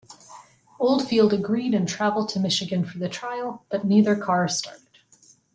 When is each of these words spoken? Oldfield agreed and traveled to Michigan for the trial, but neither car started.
Oldfield 0.79 1.31
agreed 1.31 1.75
and 1.75 1.87
traveled 1.87 2.27
to 2.29 2.39
Michigan 2.39 2.83
for 2.83 2.97
the 2.97 3.07
trial, 3.07 3.67
but 3.69 3.85
neither 3.85 4.15
car 4.15 4.47
started. 4.47 4.87